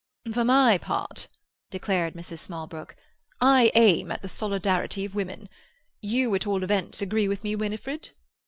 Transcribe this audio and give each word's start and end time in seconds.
"For 0.33 0.43
my 0.43 0.79
part," 0.79 1.27
declared 1.69 2.15
Mrs. 2.15 2.39
Smallbrook, 2.39 2.95
"I 3.39 3.71
aim 3.75 4.09
at 4.11 4.23
the 4.23 4.29
solidarity 4.29 5.05
of 5.05 5.13
woman. 5.13 5.47
You, 6.01 6.33
at 6.33 6.47
all 6.47 6.63
events, 6.63 7.03
agree 7.03 7.27
with 7.27 7.43
me, 7.43 7.55
Winifred?" 7.55 8.09